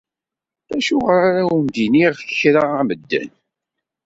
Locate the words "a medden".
2.79-3.29